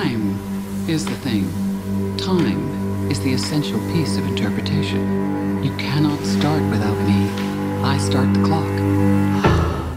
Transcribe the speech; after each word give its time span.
Time 0.00 0.34
is 0.88 1.04
the 1.04 1.16
thing. 1.16 1.44
Time 2.16 2.62
is 3.10 3.20
the 3.20 3.34
essential 3.34 3.78
piece 3.92 4.16
of 4.16 4.26
interpretation. 4.28 5.02
You 5.62 5.72
cannot 5.76 6.18
start 6.24 6.62
without 6.70 6.96
me. 7.06 7.28
I 7.84 7.98
start 7.98 8.32
the 8.32 8.40
clock. 8.40 8.64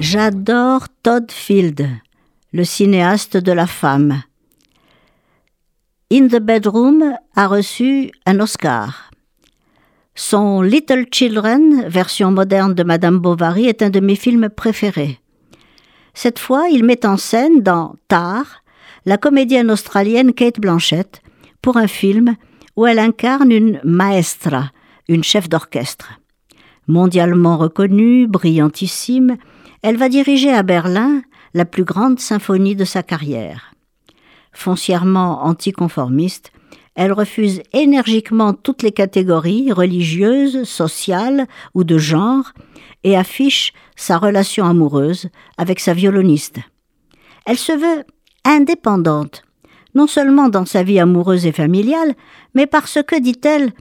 J'adore 0.00 0.88
Todd 1.02 1.30
Field, 1.30 1.86
le 2.54 2.64
cinéaste 2.64 3.36
de 3.36 3.52
la 3.52 3.66
femme. 3.66 4.22
In 6.10 6.28
the 6.28 6.40
Bedroom 6.40 7.14
a 7.36 7.46
reçu 7.46 8.10
un 8.24 8.40
Oscar. 8.40 9.10
Son 10.14 10.62
Little 10.62 11.08
Children, 11.10 11.84
version 11.88 12.30
moderne 12.30 12.72
de 12.72 12.84
Madame 12.84 13.18
Bovary, 13.18 13.66
est 13.66 13.82
un 13.82 13.90
de 13.90 14.00
mes 14.00 14.16
films 14.16 14.48
préférés. 14.48 15.20
Cette 16.14 16.38
fois, 16.38 16.70
il 16.70 16.84
met 16.84 17.04
en 17.04 17.18
scène 17.18 17.60
dans 17.60 17.96
Tar 18.08 18.60
la 19.06 19.18
comédienne 19.18 19.70
australienne 19.70 20.32
Kate 20.32 20.60
Blanchett 20.60 21.22
pour 21.62 21.76
un 21.76 21.86
film 21.86 22.36
où 22.76 22.86
elle 22.86 22.98
incarne 22.98 23.52
une 23.52 23.80
maestra, 23.84 24.70
une 25.08 25.24
chef 25.24 25.48
d'orchestre. 25.48 26.20
Mondialement 26.86 27.58
reconnue, 27.58 28.26
brillantissime, 28.26 29.36
elle 29.82 29.96
va 29.96 30.08
diriger 30.08 30.52
à 30.52 30.62
Berlin 30.62 31.22
la 31.54 31.64
plus 31.64 31.84
grande 31.84 32.20
symphonie 32.20 32.76
de 32.76 32.84
sa 32.84 33.02
carrière. 33.02 33.74
Foncièrement 34.52 35.44
anticonformiste, 35.44 36.52
elle 36.94 37.12
refuse 37.12 37.62
énergiquement 37.72 38.52
toutes 38.52 38.82
les 38.82 38.92
catégories 38.92 39.72
religieuses, 39.72 40.64
sociales 40.64 41.46
ou 41.74 41.84
de 41.84 41.98
genre 41.98 42.52
et 43.04 43.16
affiche 43.16 43.72
sa 43.96 44.18
relation 44.18 44.64
amoureuse 44.66 45.28
avec 45.56 45.80
sa 45.80 45.94
violoniste. 45.94 46.58
Elle 47.46 47.58
se 47.58 47.72
veut 47.72 48.04
indépendante, 48.44 49.42
non 49.94 50.06
seulement 50.06 50.48
dans 50.48 50.66
sa 50.66 50.82
vie 50.82 51.00
amoureuse 51.00 51.46
et 51.46 51.52
familiale, 51.52 52.14
mais 52.54 52.66
parce 52.66 52.98
que, 53.06 53.20
dit-elle, 53.20 53.72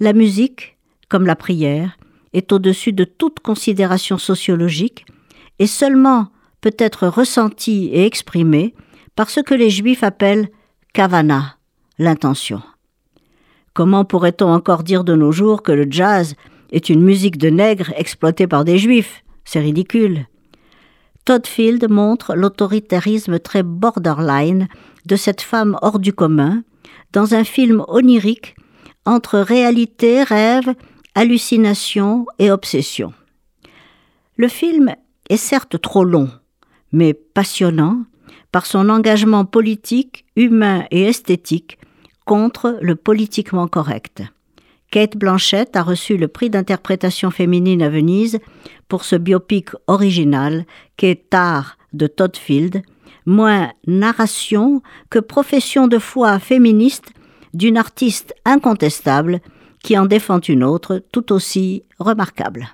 la 0.00 0.12
musique, 0.12 0.76
comme 1.08 1.26
la 1.26 1.36
prière, 1.36 1.98
est 2.32 2.52
au-dessus 2.52 2.92
de 2.92 3.04
toute 3.04 3.40
considération 3.40 4.18
sociologique 4.18 5.06
et 5.58 5.66
seulement 5.66 6.28
peut 6.60 6.76
être 6.78 7.06
ressentie 7.06 7.90
et 7.92 8.04
exprimée 8.04 8.74
par 9.16 9.30
ce 9.30 9.40
que 9.40 9.54
les 9.54 9.70
juifs 9.70 10.02
appellent 10.02 10.48
kavana, 10.92 11.56
l'intention. 11.98 12.62
Comment 13.74 14.04
pourrait-on 14.04 14.48
encore 14.48 14.82
dire 14.82 15.04
de 15.04 15.14
nos 15.14 15.32
jours 15.32 15.62
que 15.62 15.72
le 15.72 15.86
jazz 15.88 16.34
est 16.72 16.88
une 16.88 17.02
musique 17.02 17.38
de 17.38 17.48
nègres 17.48 17.92
exploitée 17.96 18.46
par 18.46 18.64
des 18.64 18.78
juifs? 18.78 19.22
C'est 19.44 19.60
ridicule. 19.60 20.26
Todd 21.28 21.46
Field 21.46 21.90
montre 21.90 22.34
l'autoritarisme 22.34 23.38
très 23.38 23.62
borderline 23.62 24.66
de 25.04 25.14
cette 25.14 25.42
femme 25.42 25.76
hors 25.82 25.98
du 25.98 26.14
commun 26.14 26.64
dans 27.12 27.34
un 27.34 27.44
film 27.44 27.84
onirique 27.86 28.56
entre 29.04 29.38
réalité, 29.38 30.22
rêve, 30.22 30.74
hallucination 31.14 32.24
et 32.38 32.50
obsession. 32.50 33.12
Le 34.38 34.48
film 34.48 34.94
est 35.28 35.36
certes 35.36 35.78
trop 35.78 36.02
long, 36.02 36.30
mais 36.92 37.12
passionnant 37.12 38.04
par 38.50 38.64
son 38.64 38.88
engagement 38.88 39.44
politique, 39.44 40.24
humain 40.34 40.86
et 40.90 41.02
esthétique 41.02 41.78
contre 42.24 42.78
le 42.80 42.96
politiquement 42.96 43.68
correct. 43.68 44.22
Kate 44.90 45.18
Blanchett 45.18 45.76
a 45.76 45.82
reçu 45.82 46.16
le 46.16 46.28
prix 46.28 46.48
d'interprétation 46.48 47.30
féminine 47.30 47.82
à 47.82 47.90
Venise 47.90 48.38
pour 48.88 49.04
ce 49.04 49.16
biopic 49.16 49.70
original 49.86 50.64
qu'est 50.96 51.30
Tar 51.30 51.78
de 51.92 52.06
Todd 52.06 52.36
Field, 52.36 52.82
moins 53.26 53.72
narration 53.86 54.82
que 55.10 55.18
profession 55.18 55.88
de 55.88 55.98
foi 55.98 56.38
féministe 56.38 57.12
d'une 57.54 57.76
artiste 57.76 58.34
incontestable 58.44 59.40
qui 59.82 59.98
en 59.98 60.06
défend 60.06 60.40
une 60.40 60.64
autre 60.64 61.02
tout 61.12 61.32
aussi 61.32 61.84
remarquable. 61.98 62.68